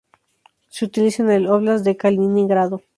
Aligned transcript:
Se 0.69 0.85
utiliza 0.85 1.21
en 1.21 1.29
el 1.29 1.45
Óblast 1.47 1.85
de 1.85 1.95
Kaliningrado. 1.95 2.81